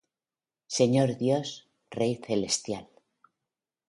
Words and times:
Señor 0.77 1.09
Dios, 1.21 1.47
Rey 1.97 2.13
celestial, 2.25 2.85